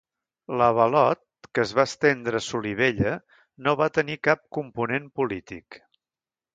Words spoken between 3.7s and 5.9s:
va tenir cap component polític.